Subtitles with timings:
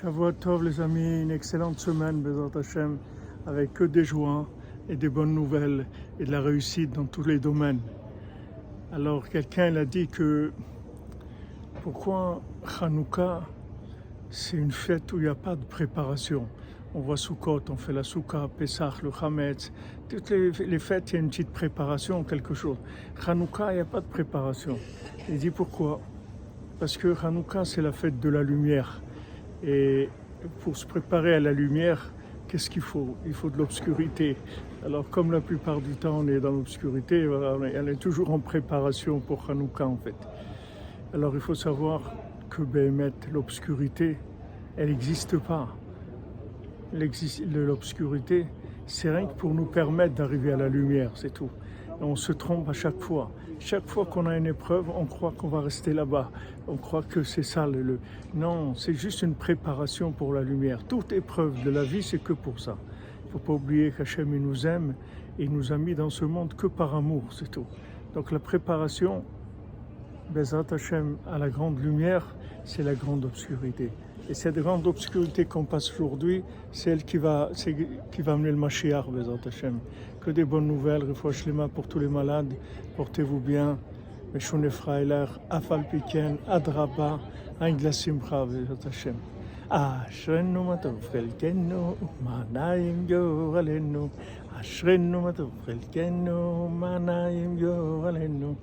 [0.00, 2.96] Shavuot Tov les amis, une excellente semaine, Bezat Hashem,
[3.46, 4.48] avec que des joies
[4.88, 5.86] et des bonnes nouvelles
[6.18, 7.82] et de la réussite dans tous les domaines.
[8.92, 10.52] Alors quelqu'un a dit que
[11.82, 12.40] pourquoi
[12.80, 13.42] Hanouka
[14.30, 16.46] c'est une fête où il n'y a pas de préparation.
[16.94, 19.70] On voit Sukkot, on fait la Souka, Pesach, le Hametz.
[20.08, 22.78] Toutes les, les fêtes, il y a une petite préparation, quelque chose.
[23.26, 24.78] Hanouka, il n'y a pas de préparation.
[25.28, 26.00] Il dit pourquoi?
[26.78, 29.02] Parce que Hanouka, c'est la fête de la lumière.
[29.64, 30.08] Et
[30.60, 32.12] pour se préparer à la lumière,
[32.48, 33.16] qu'est-ce qu'il faut?
[33.26, 34.36] Il faut de l'obscurité.
[34.84, 39.20] Alors, comme la plupart du temps, on est dans l'obscurité, on est, toujours en préparation
[39.20, 40.16] pour Hanouka, en fait.
[41.12, 42.14] Alors, il faut savoir
[42.48, 42.62] que
[43.32, 44.18] l'obscurité,
[44.76, 45.76] elle n'existe pas.
[46.92, 48.46] L'obscurité,
[48.86, 51.50] c'est rien que pour nous permettre d'arriver à la lumière, c'est tout.
[52.00, 53.30] On se trompe à chaque fois.
[53.58, 56.30] Chaque fois qu'on a une épreuve, on croit qu'on va rester là-bas.
[56.66, 58.00] On croit que c'est ça le, le-
[58.34, 60.82] Non, c'est juste une préparation pour la lumière.
[60.84, 62.78] Toute épreuve de la vie, c'est que pour ça.
[63.22, 64.94] Il ne faut pas oublier qu'Hachem, nous aime
[65.38, 67.66] et nous a mis dans ce monde que par amour, c'est tout.
[68.14, 69.22] Donc la préparation,
[70.30, 73.90] Bezrat Hashem, à la grande lumière, c'est la grande obscurité.
[74.29, 77.75] Et cette grande obscurité qu'on passe aujourd'hui, c'est elle qui va, c'est-
[78.11, 79.79] qui va amener le Mashiach, Bezrat Hashem.
[80.19, 82.53] Que des bonnes nouvelles, Refouach Lema pour tous les malades,
[82.97, 83.77] portez-vous bien.
[84.33, 87.19] Meshon Efraïler, Afal Piken, Adraba,
[87.61, 89.15] Ain de la Simcha, Bezrat Hashem.
[89.69, 94.09] אשרנו מה טוב חלקנו, מה נעים גורלנו.
[94.61, 98.55] אשרנו מה טוב חלקנו, מה נעים גורלנו.